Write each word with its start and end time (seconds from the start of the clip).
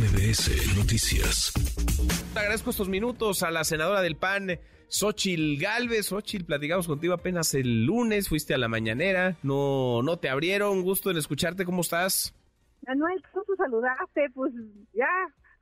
MBS 0.00 0.78
Noticias. 0.78 1.52
Agradezco 2.34 2.70
estos 2.70 2.88
minutos 2.88 3.42
a 3.42 3.50
la 3.50 3.64
senadora 3.64 4.00
del 4.00 4.16
PAN, 4.16 4.58
Xochil 4.88 5.60
Galvez. 5.60 6.06
Xochil, 6.06 6.46
platicamos 6.46 6.86
contigo 6.86 7.12
apenas 7.12 7.52
el 7.52 7.84
lunes, 7.84 8.30
fuiste 8.30 8.54
a 8.54 8.58
la 8.58 8.68
mañanera, 8.68 9.36
no, 9.42 10.00
no 10.02 10.18
te 10.18 10.30
abrieron, 10.30 10.80
gusto 10.82 11.10
en 11.10 11.18
escucharte, 11.18 11.66
¿cómo 11.66 11.82
estás? 11.82 12.34
Manuel, 12.86 13.22
gusto 13.34 13.54
saludarte, 13.56 14.30
pues 14.32 14.54
ya 14.94 15.10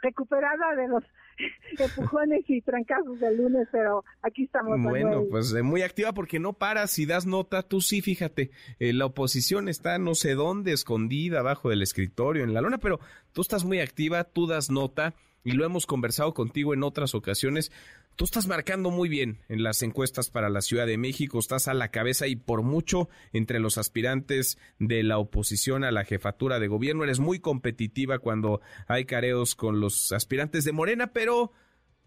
recuperada 0.02 0.76
de 0.76 0.86
los 0.86 1.02
empujones 1.78 2.44
y 2.48 2.60
trancazos 2.60 3.20
del 3.20 3.36
lunes, 3.36 3.68
pero 3.70 4.04
aquí 4.22 4.44
estamos. 4.44 4.80
Bueno, 4.80 5.24
pues 5.30 5.52
eh, 5.54 5.62
muy 5.62 5.82
activa 5.82 6.12
porque 6.12 6.38
no 6.38 6.52
paras 6.52 6.98
y 6.98 7.06
das 7.06 7.26
nota. 7.26 7.62
Tú 7.62 7.80
sí, 7.80 8.00
fíjate, 8.00 8.50
eh, 8.78 8.92
la 8.92 9.06
oposición 9.06 9.68
está 9.68 9.98
no 9.98 10.14
sé 10.14 10.34
dónde, 10.34 10.72
escondida 10.72 11.40
abajo 11.40 11.70
del 11.70 11.82
escritorio, 11.82 12.44
en 12.44 12.54
la 12.54 12.60
lona, 12.60 12.78
pero 12.78 13.00
tú 13.32 13.42
estás 13.42 13.64
muy 13.64 13.80
activa, 13.80 14.24
tú 14.24 14.46
das 14.46 14.70
nota 14.70 15.14
y 15.44 15.52
lo 15.52 15.64
hemos 15.64 15.86
conversado 15.86 16.34
contigo 16.34 16.74
en 16.74 16.82
otras 16.82 17.14
ocasiones. 17.14 17.72
Tú 18.16 18.24
estás 18.24 18.48
marcando 18.48 18.90
muy 18.90 19.08
bien 19.08 19.38
en 19.48 19.62
las 19.62 19.82
encuestas 19.82 20.30
para 20.30 20.48
la 20.48 20.60
Ciudad 20.60 20.86
de 20.86 20.98
México, 20.98 21.38
estás 21.38 21.68
a 21.68 21.74
la 21.74 21.90
cabeza 21.90 22.26
y 22.26 22.36
por 22.36 22.62
mucho 22.62 23.08
entre 23.32 23.60
los 23.60 23.78
aspirantes 23.78 24.58
de 24.78 25.02
la 25.02 25.18
oposición 25.18 25.84
a 25.84 25.92
la 25.92 26.04
jefatura 26.04 26.58
de 26.58 26.68
gobierno. 26.68 27.04
Eres 27.04 27.20
muy 27.20 27.38
competitiva 27.38 28.18
cuando 28.18 28.60
hay 28.88 29.04
careos 29.04 29.54
con 29.54 29.80
los 29.80 30.12
aspirantes 30.12 30.64
de 30.64 30.72
Morena, 30.72 31.12
pero 31.12 31.52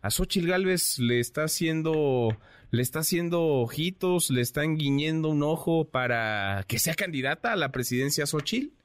a 0.01 0.09
Xochitl 0.09 0.47
Gálvez 0.47 0.99
le 0.99 1.19
está 1.19 1.43
haciendo, 1.43 2.37
le 2.71 2.81
está 2.81 2.99
haciendo 2.99 3.43
ojitos, 3.43 4.31
le 4.31 4.41
están 4.41 4.77
guiñendo 4.77 5.29
un 5.29 5.43
ojo 5.43 5.89
para 5.89 6.65
que 6.67 6.79
sea 6.79 6.95
candidata 6.95 7.53
a 7.53 7.55
la 7.55 7.71
presidencia 7.71 8.25
Xochitl. 8.25 8.80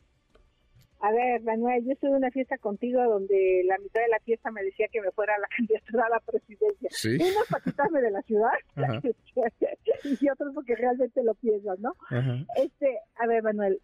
A 1.06 1.12
ver, 1.12 1.40
Manuel, 1.42 1.84
yo 1.84 1.92
estuve 1.92 2.10
en 2.10 2.16
una 2.16 2.32
fiesta 2.32 2.58
contigo 2.58 3.00
donde 3.04 3.62
la 3.64 3.78
mitad 3.78 4.00
de 4.00 4.08
la 4.08 4.18
fiesta 4.18 4.50
me 4.50 4.64
decía 4.64 4.88
que 4.90 5.00
me 5.00 5.12
fuera 5.12 5.36
a 5.36 5.38
la 5.38 5.46
candidatura 5.56 6.06
a 6.06 6.08
la 6.08 6.20
presidencia. 6.20 6.88
¿Sí? 6.90 7.14
Unos 7.14 7.46
para 7.48 7.62
quitarme 7.62 8.00
de 8.00 8.10
la 8.10 8.22
ciudad 8.22 8.50
y 10.20 10.28
otros 10.28 10.52
porque 10.52 10.74
realmente 10.74 11.22
lo 11.22 11.34
piensan, 11.34 11.76
¿no? 11.80 11.92
Ajá. 12.10 12.44
Este, 12.56 12.98
a 13.14 13.26
ver, 13.28 13.44
Manuel, 13.44 13.80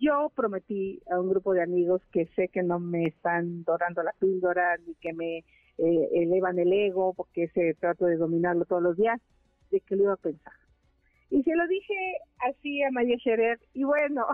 yo 0.00 0.32
prometí 0.34 1.02
a 1.10 1.20
un 1.20 1.28
grupo 1.28 1.52
de 1.52 1.62
amigos 1.62 2.00
que 2.12 2.24
sé 2.34 2.48
que 2.48 2.62
no 2.62 2.78
me 2.78 3.04
están 3.04 3.64
dorando 3.64 4.02
la 4.02 4.14
píldora 4.18 4.78
ni 4.86 4.94
que 4.94 5.12
me 5.12 5.44
eh, 5.76 6.08
elevan 6.14 6.58
el 6.58 6.72
ego 6.72 7.12
porque 7.12 7.44
ese 7.44 7.74
trato 7.74 8.06
de 8.06 8.16
dominarlo 8.16 8.64
todos 8.64 8.82
los 8.82 8.96
días, 8.96 9.20
de 9.70 9.80
que 9.80 9.96
lo 9.96 10.04
iba 10.04 10.12
a 10.14 10.16
pensar. 10.16 10.54
Y 11.28 11.42
se 11.42 11.54
lo 11.54 11.66
dije 11.66 11.94
así 12.38 12.82
a 12.82 12.90
María 12.90 13.18
Scherer 13.18 13.60
y 13.74 13.84
bueno, 13.84 14.24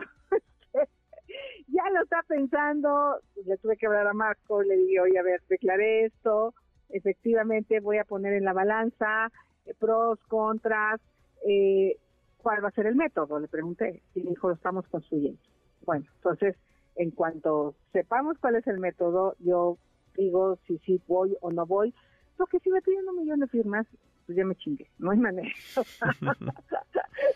ya 1.68 1.88
lo 1.90 2.02
está 2.02 2.22
pensando, 2.26 3.18
le 3.44 3.56
tuve 3.58 3.76
que 3.76 3.86
hablar 3.86 4.06
a 4.06 4.12
Marco, 4.12 4.62
le 4.62 4.76
dije, 4.76 5.00
oye, 5.00 5.18
a 5.18 5.22
ver, 5.22 5.42
declaré 5.48 6.06
esto, 6.06 6.54
efectivamente 6.90 7.80
voy 7.80 7.98
a 7.98 8.04
poner 8.04 8.34
en 8.34 8.44
la 8.44 8.52
balanza 8.52 9.30
eh, 9.66 9.74
pros, 9.78 10.18
contras, 10.28 11.00
eh, 11.46 11.96
¿cuál 12.38 12.62
va 12.62 12.68
a 12.68 12.72
ser 12.72 12.86
el 12.86 12.96
método? 12.96 13.40
Le 13.40 13.48
pregunté 13.48 14.02
y 14.14 14.22
me 14.22 14.30
dijo, 14.30 14.48
lo 14.48 14.54
estamos 14.54 14.86
construyendo. 14.88 15.40
Bueno, 15.84 16.04
entonces, 16.16 16.56
en 16.96 17.10
cuanto 17.10 17.74
sepamos 17.92 18.38
cuál 18.38 18.56
es 18.56 18.66
el 18.66 18.78
método, 18.78 19.34
yo 19.40 19.78
digo 20.16 20.58
si 20.66 20.78
sí 20.78 21.00
voy 21.06 21.36
o 21.40 21.50
no 21.50 21.66
voy, 21.66 21.92
porque 22.36 22.58
si 22.60 22.70
me 22.70 22.82
piden 22.82 23.08
un 23.08 23.16
millón 23.16 23.40
de 23.40 23.48
firmas, 23.48 23.86
pues 24.26 24.36
ya 24.36 24.44
me 24.44 24.54
chingué, 24.56 24.88
no 24.98 25.10
hay 25.10 25.18
manera. 25.18 25.48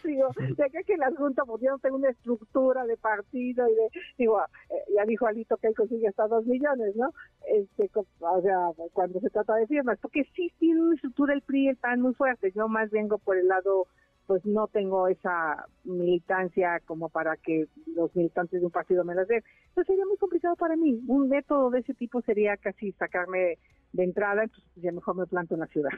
digo, 0.05 0.29
de 0.37 0.65
acá 0.65 0.83
que 0.83 0.97
la 0.97 1.11
Junta 1.17 1.45
pues 1.45 1.63
yo 1.63 1.71
no 1.71 1.79
tengo 1.79 1.97
una 1.97 2.11
estructura 2.11 2.85
de 2.87 2.97
partido 2.97 3.69
y 3.69 3.75
de, 3.75 3.89
digo, 4.17 4.41
eh, 4.71 4.75
ya 4.97 5.05
dijo 5.05 5.27
Alito 5.27 5.57
que 5.57 5.69
él 5.69 5.75
consigue 5.75 6.09
hasta 6.09 6.27
dos 6.27 6.47
millones, 6.47 6.97
¿no? 6.97 7.13
Este, 7.47 7.91
o 8.21 8.43
sea, 8.43 8.71
cuando 8.93 9.21
se 9.21 9.31
trata 9.31 9.55
de 9.57 9.67
firmas, 9.67 9.99
porque 10.01 10.25
sí 10.35 10.53
tiene 10.59 10.81
una 10.81 10.95
estructura 10.95 11.35
el 11.35 11.43
PRI 11.43 11.69
el 11.69 11.77
PAN 11.77 12.01
muy 12.01 12.15
fuerte, 12.15 12.53
yo 12.55 12.69
más 12.69 12.91
vengo 12.91 13.19
por 13.19 13.37
el 13.37 13.49
lado 13.49 13.87
pues 14.29 14.45
no 14.45 14.67
tengo 14.67 15.09
esa 15.09 15.67
militancia 15.85 16.81
como 16.85 17.09
para 17.09 17.35
que 17.39 17.67
los 17.97 18.15
militantes 18.15 18.61
de 18.61 18.67
un 18.67 18.71
partido 18.71 19.03
me 19.03 19.15
las 19.15 19.27
den. 19.27 19.43
Entonces 19.69 19.87
sería 19.87 20.05
muy 20.05 20.19
complicado 20.19 20.55
para 20.55 20.77
mí. 20.77 21.01
Un 21.09 21.31
método 21.31 21.71
de 21.71 21.81
ese 21.81 21.95
tipo 21.95 22.21
sería 22.21 22.59
casi 22.59 22.93
sacarme 22.93 23.57
de 23.93 24.05
entrada, 24.05 24.43
entonces 24.43 24.71
ya 24.77 24.93
mejor 24.93 25.17
me 25.17 25.27
planto 25.27 25.55
en 25.55 25.61
la 25.61 25.67
ciudad. 25.69 25.89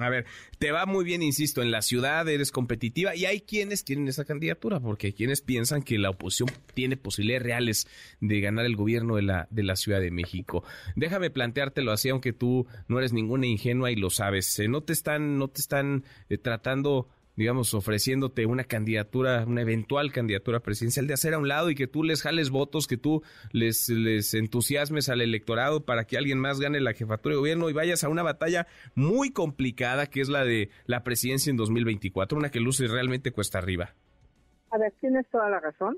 A 0.00 0.08
ver, 0.08 0.24
te 0.58 0.72
va 0.72 0.86
muy 0.86 1.04
bien, 1.04 1.22
insisto, 1.22 1.60
en 1.60 1.70
la 1.70 1.82
ciudad 1.82 2.26
eres 2.26 2.50
competitiva 2.50 3.14
y 3.14 3.26
hay 3.26 3.42
quienes 3.42 3.84
quieren 3.84 4.08
esa 4.08 4.24
candidatura 4.24 4.80
porque 4.80 5.08
hay 5.08 5.12
quienes 5.12 5.42
piensan 5.42 5.82
que 5.82 5.98
la 5.98 6.08
oposición 6.08 6.48
tiene 6.72 6.96
posibilidades 6.96 7.42
reales 7.42 7.86
de 8.22 8.40
ganar 8.40 8.64
el 8.64 8.74
gobierno 8.74 9.16
de 9.16 9.22
la, 9.22 9.48
de 9.50 9.64
la 9.64 9.76
Ciudad 9.76 10.00
de 10.00 10.10
México. 10.10 10.64
Déjame 10.96 11.28
planteártelo 11.28 11.92
así, 11.92 12.08
aunque 12.08 12.32
tú 12.32 12.66
no 12.88 12.98
eres 12.98 13.12
ninguna 13.12 13.46
ingenua 13.46 13.90
y 13.90 13.96
lo 13.96 14.08
sabes. 14.08 14.58
No 14.66 14.80
te 14.80 14.94
están, 14.94 15.36
no 15.36 15.48
te 15.48 15.60
están 15.60 16.04
eh, 16.30 16.38
tratando 16.38 17.06
digamos, 17.40 17.72
ofreciéndote 17.72 18.44
una 18.44 18.64
candidatura, 18.64 19.46
una 19.46 19.62
eventual 19.62 20.12
candidatura 20.12 20.60
presidencial, 20.60 21.06
de 21.06 21.14
hacer 21.14 21.32
a 21.32 21.38
un 21.38 21.48
lado 21.48 21.70
y 21.70 21.74
que 21.74 21.86
tú 21.86 22.04
les 22.04 22.20
jales 22.20 22.50
votos, 22.50 22.86
que 22.86 22.98
tú 22.98 23.22
les, 23.50 23.88
les 23.88 24.34
entusiasmes 24.34 25.08
al 25.08 25.22
electorado 25.22 25.86
para 25.86 26.04
que 26.04 26.18
alguien 26.18 26.38
más 26.38 26.60
gane 26.60 26.80
la 26.80 26.92
jefatura 26.92 27.34
de 27.34 27.38
gobierno 27.38 27.70
y 27.70 27.72
vayas 27.72 28.04
a 28.04 28.10
una 28.10 28.22
batalla 28.22 28.66
muy 28.94 29.30
complicada 29.30 30.04
que 30.04 30.20
es 30.20 30.28
la 30.28 30.44
de 30.44 30.68
la 30.84 31.02
presidencia 31.02 31.50
en 31.50 31.56
2024, 31.56 32.36
una 32.36 32.50
que 32.50 32.60
luce 32.60 32.86
realmente 32.88 33.32
cuesta 33.32 33.56
arriba. 33.56 33.94
A 34.70 34.76
ver, 34.76 34.92
tienes 35.00 35.26
toda 35.30 35.48
la 35.48 35.60
razón. 35.60 35.96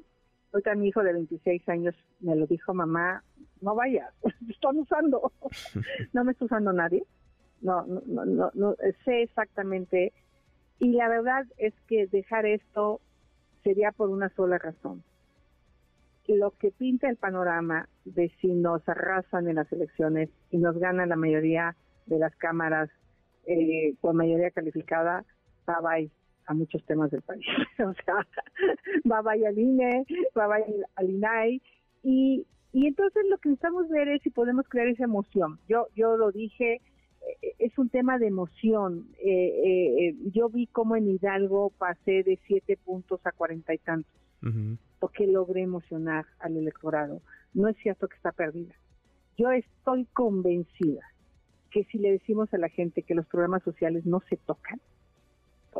Ahorita 0.52 0.76
mi 0.76 0.86
hijo 0.86 1.02
de 1.02 1.12
26 1.12 1.68
años 1.68 1.96
me 2.20 2.36
lo 2.36 2.46
dijo, 2.46 2.72
mamá, 2.72 3.24
no 3.60 3.74
vayas, 3.74 4.14
te 4.46 4.52
están 4.52 4.78
usando. 4.78 5.32
no 6.12 6.22
me 6.22 6.30
está 6.30 6.44
usando 6.44 6.72
nadie. 6.72 7.02
No, 7.62 7.84
no, 7.84 8.00
no, 8.06 8.24
no, 8.24 8.50
no, 8.54 8.76
sé 9.04 9.22
exactamente. 9.22 10.12
Y 10.82 10.94
la 10.94 11.08
verdad 11.08 11.46
es 11.58 11.72
que 11.86 12.08
dejar 12.08 12.44
esto 12.44 13.00
sería 13.62 13.92
por 13.92 14.08
una 14.08 14.30
sola 14.30 14.58
razón. 14.58 15.04
Lo 16.26 16.50
que 16.58 16.72
pinta 16.72 17.08
el 17.08 17.16
panorama 17.16 17.88
de 18.04 18.32
si 18.40 18.48
nos 18.48 18.88
arrasan 18.88 19.46
en 19.46 19.54
las 19.54 19.72
elecciones 19.72 20.28
y 20.50 20.58
nos 20.58 20.76
ganan 20.76 21.10
la 21.10 21.14
mayoría 21.14 21.76
de 22.06 22.18
las 22.18 22.34
cámaras 22.34 22.90
eh, 23.46 23.94
con 24.00 24.16
mayoría 24.16 24.50
calificada, 24.50 25.24
bye 25.68 25.76
bye 25.82 26.10
a 26.46 26.54
muchos 26.54 26.84
temas 26.84 27.12
del 27.12 27.22
país. 27.22 27.46
o 27.78 27.94
sea, 28.04 28.26
bye 29.04 29.22
bye 29.22 29.46
al 29.46 29.56
INE, 29.56 30.04
bye 30.34 30.46
bye 30.48 30.84
al 30.96 31.10
INAI. 31.10 31.62
Y, 32.02 32.44
y 32.72 32.86
entonces 32.88 33.22
lo 33.30 33.38
que 33.38 33.50
necesitamos 33.50 33.88
ver 33.88 34.08
es 34.08 34.20
si 34.22 34.30
podemos 34.30 34.68
crear 34.68 34.88
esa 34.88 35.04
emoción. 35.04 35.60
Yo, 35.68 35.86
yo 35.94 36.16
lo 36.16 36.32
dije, 36.32 36.80
es 37.58 37.78
un 37.78 37.88
tema 37.88 38.18
de 38.18 38.26
emoción. 38.26 39.06
Eh, 39.24 40.08
eh, 40.08 40.16
yo 40.32 40.48
vi 40.48 40.66
cómo 40.66 40.96
en 40.96 41.08
Hidalgo 41.08 41.70
pasé 41.78 42.22
de 42.22 42.38
siete 42.46 42.76
puntos 42.76 43.20
a 43.24 43.32
cuarenta 43.32 43.74
y 43.74 43.78
tantos, 43.78 44.12
porque 44.98 45.26
logré 45.26 45.62
emocionar 45.62 46.26
al 46.40 46.56
electorado. 46.56 47.20
No 47.54 47.68
es 47.68 47.76
cierto 47.78 48.08
que 48.08 48.16
está 48.16 48.32
perdida. 48.32 48.74
Yo 49.36 49.50
estoy 49.50 50.06
convencida 50.06 51.02
que 51.70 51.84
si 51.84 51.98
le 51.98 52.12
decimos 52.12 52.52
a 52.52 52.58
la 52.58 52.68
gente 52.68 53.02
que 53.02 53.14
los 53.14 53.26
programas 53.26 53.62
sociales 53.62 54.04
no 54.04 54.20
se 54.28 54.36
tocan, 54.36 54.80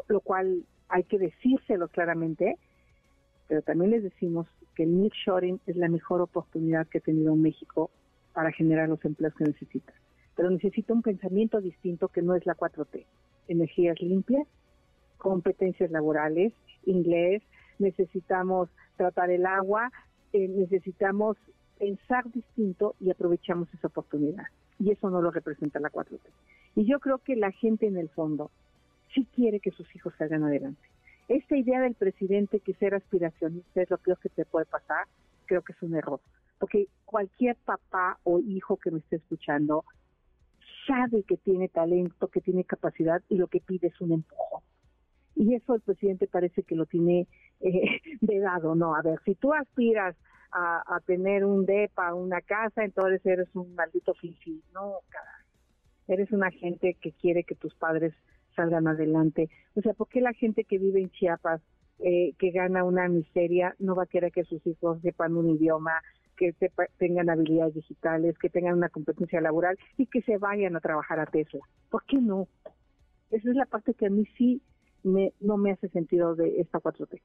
lo 0.08 0.20
cual 0.20 0.64
hay 0.88 1.04
que 1.04 1.18
decírselo 1.18 1.88
claramente, 1.88 2.56
pero 3.48 3.62
también 3.62 3.90
les 3.90 4.02
decimos 4.02 4.46
que 4.74 4.84
el 4.84 4.98
nearshoring 4.98 5.60
es 5.66 5.76
la 5.76 5.88
mejor 5.88 6.22
oportunidad 6.22 6.86
que 6.86 6.98
ha 6.98 7.02
tenido 7.02 7.36
México 7.36 7.90
para 8.32 8.52
generar 8.52 8.88
los 8.88 9.04
empleos 9.04 9.34
que 9.34 9.44
necesita. 9.44 9.92
Pero 10.42 10.50
necesita 10.50 10.92
un 10.92 11.02
pensamiento 11.02 11.60
distinto 11.60 12.08
que 12.08 12.20
no 12.20 12.34
es 12.34 12.44
la 12.46 12.56
4T. 12.56 13.06
Energías 13.46 14.00
limpias, 14.00 14.44
competencias 15.16 15.92
laborales, 15.92 16.52
inglés, 16.84 17.44
necesitamos 17.78 18.68
tratar 18.96 19.30
el 19.30 19.46
agua, 19.46 19.92
eh, 20.32 20.48
necesitamos 20.48 21.36
pensar 21.78 22.28
distinto 22.32 22.96
y 22.98 23.12
aprovechamos 23.12 23.72
esa 23.72 23.86
oportunidad. 23.86 24.46
Y 24.80 24.90
eso 24.90 25.10
no 25.10 25.22
lo 25.22 25.30
representa 25.30 25.78
la 25.78 25.90
4T. 25.90 26.18
Y 26.74 26.86
yo 26.86 26.98
creo 26.98 27.18
que 27.18 27.36
la 27.36 27.52
gente 27.52 27.86
en 27.86 27.96
el 27.96 28.08
fondo 28.08 28.50
sí 29.14 29.28
quiere 29.36 29.60
que 29.60 29.70
sus 29.70 29.94
hijos 29.94 30.12
salgan 30.18 30.42
adelante. 30.42 30.82
Esta 31.28 31.56
idea 31.56 31.80
del 31.80 31.94
presidente 31.94 32.58
que 32.58 32.74
ser 32.74 32.96
aspiracionista 32.96 33.80
es 33.80 33.90
lo 33.90 33.98
peor 33.98 34.18
que 34.18 34.28
te 34.28 34.44
puede 34.44 34.66
pasar, 34.66 35.06
creo 35.46 35.62
que 35.62 35.72
es 35.72 35.82
un 35.82 35.94
error. 35.94 36.18
Porque 36.58 36.88
cualquier 37.04 37.54
papá 37.64 38.18
o 38.24 38.40
hijo 38.40 38.76
que 38.76 38.90
me 38.90 38.98
esté 38.98 39.14
escuchando 39.14 39.84
sabe 40.86 41.22
que 41.24 41.36
tiene 41.36 41.68
talento, 41.68 42.28
que 42.28 42.40
tiene 42.40 42.64
capacidad 42.64 43.22
y 43.28 43.36
lo 43.36 43.48
que 43.48 43.60
pide 43.60 43.88
es 43.88 44.00
un 44.00 44.12
empujón. 44.12 44.62
Y 45.34 45.54
eso 45.54 45.74
el 45.74 45.80
presidente 45.80 46.26
parece 46.26 46.62
que 46.62 46.74
lo 46.76 46.86
tiene 46.86 47.26
eh, 47.60 48.00
vedado, 48.20 48.74
¿no? 48.74 48.94
A 48.94 49.02
ver, 49.02 49.18
si 49.24 49.34
tú 49.34 49.52
aspiras 49.52 50.16
a, 50.52 51.00
tener 51.06 51.44
un 51.44 51.64
DEPA, 51.64 52.14
una 52.14 52.42
casa, 52.42 52.84
entonces 52.84 53.24
eres 53.24 53.48
un 53.54 53.74
maldito 53.74 54.12
fifi. 54.14 54.62
No. 54.74 54.98
Eres 56.08 56.30
una 56.30 56.50
gente 56.50 56.94
que 57.00 57.12
quiere 57.12 57.44
que 57.44 57.54
tus 57.54 57.74
padres 57.74 58.12
salgan 58.54 58.86
adelante. 58.86 59.48
O 59.74 59.80
sea, 59.80 59.94
¿por 59.94 60.08
qué 60.08 60.20
la 60.20 60.34
gente 60.34 60.64
que 60.64 60.78
vive 60.78 61.00
en 61.00 61.10
Chiapas, 61.10 61.62
eh, 62.00 62.34
que 62.38 62.50
gana 62.50 62.84
una 62.84 63.08
miseria, 63.08 63.74
no 63.78 63.94
va 63.94 64.02
a 64.02 64.06
querer 64.06 64.30
que 64.30 64.44
sus 64.44 64.66
hijos 64.66 65.00
sepan 65.00 65.36
un 65.36 65.48
idioma, 65.48 66.02
que 66.42 66.52
que 66.52 66.70
tengan 66.98 67.30
habilidades 67.30 67.74
digitales, 67.74 68.36
que 68.38 68.48
tengan 68.48 68.74
una 68.74 68.88
competencia 68.88 69.40
laboral 69.40 69.78
y 69.96 70.06
que 70.06 70.22
se 70.22 70.38
vayan 70.38 70.74
a 70.74 70.80
trabajar 70.80 71.20
a 71.20 71.26
Tesla. 71.26 71.60
¿Por 71.90 72.04
qué 72.04 72.16
no? 72.16 72.48
Esa 73.30 73.50
es 73.50 73.56
la 73.56 73.66
parte 73.66 73.94
que 73.94 74.06
a 74.06 74.10
mí 74.10 74.26
sí 74.36 74.60
me, 75.04 75.32
no 75.40 75.56
me 75.56 75.72
hace 75.72 75.88
sentido 75.88 76.34
de 76.34 76.60
esta 76.60 76.80
4T. 76.80 77.20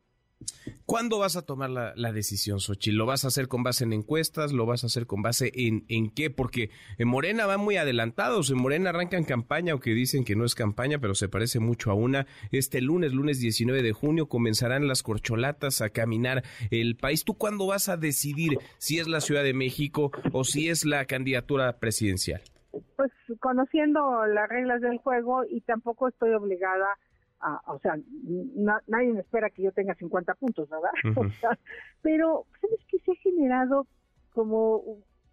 ¿Cuándo 0.86 1.19
vas 1.19 1.36
a 1.36 1.42
tomar 1.42 1.69
la, 1.69 2.12
decisión, 2.13 2.60
Xochitl? 2.60 2.98
¿Lo 2.98 3.06
vas 3.06 3.25
a 3.25 3.28
hacer 3.28 3.48
con 3.48 3.63
base 3.63 3.84
en 3.84 3.92
encuestas? 3.92 4.54
¿Lo 4.54 4.66
vas 4.66 4.84
a 4.84 4.88
hacer 4.88 5.06
con 5.06 5.22
base 5.22 5.51
en, 5.54 5.84
en 5.89 6.10
qué? 6.10 6.30
Porque 6.30 6.69
en 6.98 7.07
Morena 7.07 7.45
van 7.45 7.60
muy 7.60 7.75
adelantados. 7.75 8.50
En 8.51 8.57
Morena 8.57 8.92
arrancan 8.92 9.25
campaña, 9.25 9.74
aunque 9.74 9.92
dicen 9.92 10.24
que 10.24 10.36
no 10.36 10.45
es 10.45 10.56
campaña, 10.56 11.00
pero 11.00 11.13
se 11.16 11.28
parece 11.28 11.60
mucho 11.60 11.92
a 11.92 11.94
una. 11.94 12.25
Este 12.51 12.80
lunes, 12.81 13.12
lunes 13.13 13.39
19 13.39 13.81
de 13.81 13.92
junio, 13.92 14.28
comenzarán 14.28 14.88
las 14.88 15.04
corcholatas 15.04 15.81
a 15.81 15.89
caminar 15.89 16.44
el 16.72 16.95
país. 16.95 17.25
¿Tú 17.25 17.34
cuándo 17.34 17.68
vas 17.68 17.89
a 17.89 17.98
decidir 17.98 18.57
si 18.78 19.00
es 19.00 19.07
la 19.07 19.19
Ciudad 19.19 19.44
de 19.44 19.54
México 19.54 20.12
o 20.31 20.44
si 20.44 20.69
es 20.69 20.86
la 20.86 21.06
candidatura 21.06 21.80
presidencial? 21.80 22.42
Pues 22.95 23.12
conociendo 23.39 24.25
las 24.28 24.48
reglas 24.48 24.81
del 24.81 24.98
juego 25.00 25.44
y 25.50 25.62
tampoco 25.62 26.07
estoy 26.07 26.34
obligada 26.34 26.98
o 27.68 27.80
sea, 27.80 27.98
nadie 28.88 29.13
me 29.13 29.22
espera 29.22 29.50
que 29.50 29.63
yo 29.63 29.72
tenga 29.72 29.95
50 29.95 30.34
puntos, 30.36 30.69
¿verdad? 30.69 30.92
pero, 32.01 32.45
¿sabes 32.62 32.80
qué? 32.88 33.00
Se 33.00 33.12
ha 33.12 33.16
generado 33.16 33.88
como, 34.34 34.84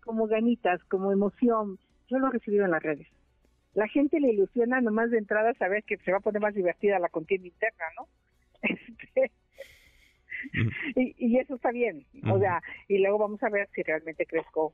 como 0.03 0.27
ganitas, 0.27 0.83
como 0.85 1.13
emoción. 1.13 1.79
Yo 2.09 2.19
lo 2.19 2.29
he 2.29 2.33
recibido 2.33 2.65
en 2.65 2.73
las 2.73 2.83
redes. 2.83 3.09
La 3.75 3.89
gente 3.89 4.21
le 4.21 4.33
ilusiona 4.33 4.81
nomás 4.81 5.11
de 5.11 5.19
entrada 5.19 5.53
saber 5.55 5.83
que 5.85 5.97
se 5.99 6.13
va 6.13 6.19
a 6.19 6.21
poner 6.21 6.41
más 6.41 6.55
divertida 6.55 6.99
la 6.99 7.09
contienda 7.09 7.49
interna, 7.49 7.85
¿no? 7.99 8.09
Este, 8.65 9.31
y, 10.97 11.39
eso 11.39 11.57
está 11.57 11.71
bien, 11.71 12.05
o 12.31 12.39
sea, 12.39 12.63
y 12.89 12.99
luego 12.99 13.19
vamos 13.19 13.43
a 13.43 13.49
ver 13.49 13.69
si 13.75 13.83
realmente 13.83 14.27
crezco 14.27 14.73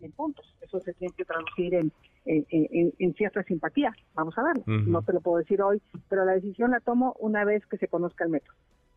en 0.00 0.12
puntos. 0.12 0.56
Eso 0.60 0.80
se 0.80 0.92
tiene 0.94 1.14
que 1.16 1.24
traducir 1.24 1.74
en, 1.74 1.92
en, 2.24 3.14
cierta 3.14 3.42
simpatía. 3.42 3.92
Vamos 4.14 4.36
a 4.38 4.42
ver, 4.44 4.62
no 4.66 5.02
te 5.02 5.12
lo 5.12 5.20
puedo 5.20 5.38
decir 5.38 5.60
hoy, 5.62 5.80
pero 6.08 6.24
la 6.24 6.32
decisión 6.32 6.70
la 6.70 6.80
tomo 6.80 7.16
una 7.18 7.44
vez 7.44 7.64
que 7.66 7.78
se 7.78 7.88
conozca 7.88 8.24
el 8.24 8.30
método. 8.30 8.54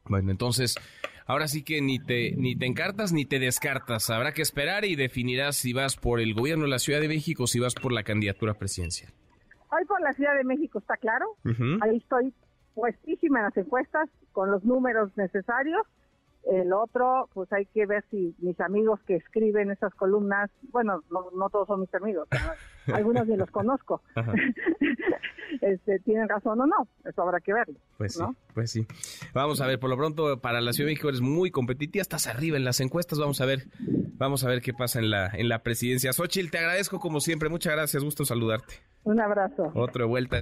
Bueno, 0.08 0.32
entonces, 0.32 0.76
ahora 1.26 1.48
sí 1.48 1.64
que 1.64 1.82
ni 1.82 2.00
te, 2.00 2.36
ni 2.36 2.56
te 2.56 2.68
encartas 2.68 3.12
ni 3.12 3.26
te 3.26 3.40
descartas. 3.40 4.10
Habrá 4.10 4.34
que 4.34 4.44
esperar 4.44 4.86
y 4.86 4.96
definirás 4.96 5.56
si 5.56 5.74
vas 5.74 5.96
por 5.96 6.20
el 6.20 6.34
gobierno 6.34 6.66
de 6.66 6.70
la 6.70 6.80
Ciudad 6.80 7.02
de 7.02 7.08
México 7.08 7.44
o 7.44 7.48
si 7.48 7.60
vas 7.60 7.74
por 7.74 7.92
la 7.92 8.04
candidatura 8.04 8.54
presidencial. 8.54 9.12
Hoy 9.72 9.84
por 9.86 10.02
la 10.02 10.14
Ciudad 10.14 10.36
de 10.36 10.44
México 10.44 10.80
está 10.80 10.96
claro. 10.98 11.26
Ahí 11.82 11.98
estoy 11.98 12.34
puestísima 12.76 13.40
en 13.40 13.46
las 13.46 13.58
encuestas 13.58 14.10
con 14.32 14.52
los 14.52 14.64
números 14.64 15.12
necesarios 15.18 15.88
el 16.46 16.74
otro, 16.74 17.30
pues 17.34 17.52
hay 17.52 17.66
que 17.66 17.86
ver 17.86 18.04
si 18.12 18.36
mis 18.40 18.60
amigos 18.62 19.00
que 19.08 19.16
escriben 19.16 19.72
esas 19.72 19.94
columnas, 19.96 20.50
bueno, 20.72 21.04
no, 21.10 21.50
todos 21.50 21.68
son 21.68 21.82
mis 21.82 21.94
amigos, 21.96 22.28
algunos 22.94 23.28
ni 23.28 23.36
los 23.36 23.50
conozco, 23.50 24.02
este, 25.62 26.00
tienen 26.00 26.30
razón 26.30 26.62
o 26.62 26.66
no, 26.68 26.88
eso 27.04 27.22
habrá 27.22 27.40
que 27.40 27.54
verlo. 27.54 27.76
Pues 27.98 28.14
sí, 28.14 28.24
pues 28.54 28.72
sí. 28.72 28.86
Vamos 29.34 29.62
a 29.62 29.68
ver, 29.68 29.80
por 29.80 29.90
lo 29.90 29.98
pronto 29.98 30.40
para 30.40 30.62
la 30.62 30.74
Ciudad 30.74 30.88
de 30.88 30.94
México 30.94 31.10
eres 31.10 31.22
muy 31.22 31.50
competitiva, 31.50 32.02
estás 32.02 32.28
arriba 32.28 32.58
en 32.58 32.66
las 32.66 32.80
encuestas, 32.80 33.20
vamos 33.20 33.42
a 33.42 33.46
ver, 33.46 33.68
vamos 34.18 34.44
a 34.44 34.48
ver 34.48 34.62
qué 34.62 34.74
pasa 34.74 35.00
en 35.00 35.10
la, 35.10 35.28
en 35.34 35.50
la 35.50 35.64
presidencia. 35.64 36.14
Xochitl, 36.14 36.52
te 36.52 36.60
agradezco 36.60 37.00
como 37.00 37.20
siempre, 37.20 37.50
muchas 37.50 37.74
gracias, 37.74 38.04
gusto 38.04 38.24
saludarte. 38.24 38.76
Un 39.04 39.20
abrazo. 39.20 39.72
Otra 39.74 40.06
vuelta. 40.06 40.42